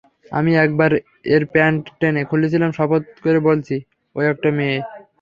[0.31, 0.91] আমি একবার
[1.33, 3.75] এর প্যান্ট টেনে খুলেছিলাম, শপথ করে বলছি,
[4.15, 4.77] ও একটা মেয়ে!